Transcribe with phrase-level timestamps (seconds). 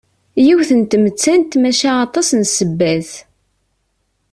[0.45, 3.11] Yiwet n tmettant maca aṭas n ssebbat.